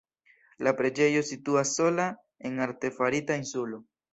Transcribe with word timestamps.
La 0.67 0.71
preĝejo 0.79 1.21
situas 1.27 1.75
sola 1.81 2.09
en 2.51 2.59
artefarita 2.69 3.41
insulo. 3.45 3.85